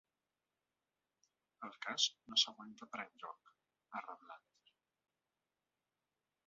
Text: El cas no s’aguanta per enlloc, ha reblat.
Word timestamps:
El 1.67 1.75
cas 1.87 2.07
no 2.31 2.39
s’aguanta 2.45 2.89
per 2.95 3.03
enlloc, 3.05 3.53
ha 3.99 4.03
reblat. 4.09 4.77